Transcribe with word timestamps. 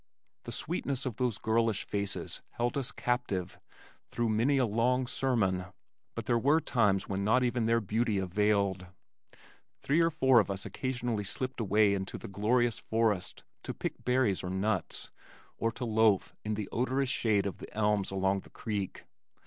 The 0.45 0.51
sweetness 0.51 1.05
of 1.05 1.17
those 1.17 1.37
girlish 1.37 1.83
faces 1.85 2.41
held 2.53 2.75
us 2.75 2.91
captive 2.91 3.59
through 4.09 4.29
many 4.29 4.57
a 4.57 4.65
long 4.65 5.05
sermon, 5.05 5.65
but 6.15 6.25
there 6.25 6.39
were 6.39 6.59
times 6.59 7.07
when 7.07 7.23
not 7.23 7.43
even 7.43 7.67
their 7.67 7.81
beauty 7.81 8.17
availed. 8.17 8.87
Three 9.83 10.01
or 10.01 10.09
four 10.09 10.39
of 10.39 10.49
us 10.49 10.65
occasionally 10.65 11.23
slipped 11.23 11.59
away 11.59 11.93
into 11.93 12.17
the 12.17 12.27
glorious 12.27 12.79
forest 12.79 13.43
to 13.61 13.75
pick 13.75 14.03
berries 14.03 14.43
or 14.43 14.49
nuts, 14.49 15.11
or 15.57 15.71
to 15.73 15.85
loaf 15.85 16.33
in 16.43 16.55
the 16.55 16.67
odorous 16.71 17.09
shade 17.09 17.45
of 17.45 17.59
the 17.59 17.71
elms 17.77 18.09
along 18.09 18.39
the 18.39 18.49
creek. 18.49 19.05